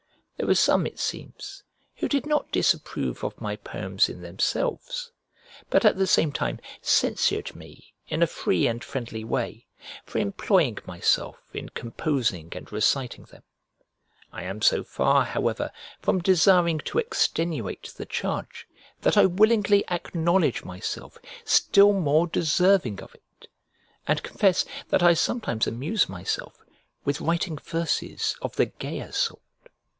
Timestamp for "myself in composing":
10.87-12.49